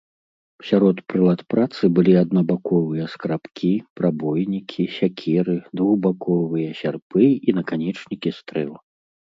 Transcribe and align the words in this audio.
Сярод 0.69 1.01
прылад 1.11 1.43
працы 1.53 1.83
былі 1.97 2.13
аднабаковыя 2.23 3.05
скрабкі, 3.17 3.71
прабойнікі, 4.01 4.83
сякеры, 4.97 5.57
двухбаковыя 5.81 6.69
сярпы 6.83 7.23
і 7.47 7.59
наканечнікі 7.61 8.29
стрэл. 8.43 8.73